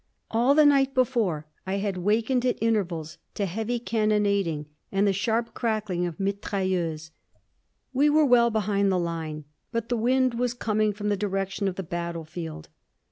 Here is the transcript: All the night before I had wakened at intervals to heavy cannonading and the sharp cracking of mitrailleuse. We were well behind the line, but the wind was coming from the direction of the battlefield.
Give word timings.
All 0.31 0.55
the 0.55 0.65
night 0.65 0.95
before 0.95 1.45
I 1.67 1.75
had 1.75 1.95
wakened 1.97 2.43
at 2.43 2.57
intervals 2.59 3.19
to 3.35 3.45
heavy 3.45 3.77
cannonading 3.77 4.65
and 4.91 5.05
the 5.05 5.13
sharp 5.13 5.53
cracking 5.53 6.07
of 6.07 6.17
mitrailleuse. 6.19 7.11
We 7.93 8.09
were 8.09 8.25
well 8.25 8.49
behind 8.49 8.91
the 8.91 8.97
line, 8.97 9.45
but 9.71 9.89
the 9.89 9.97
wind 9.97 10.39
was 10.39 10.55
coming 10.55 10.91
from 10.91 11.09
the 11.09 11.15
direction 11.17 11.67
of 11.67 11.75
the 11.75 11.83
battlefield. 11.83 12.67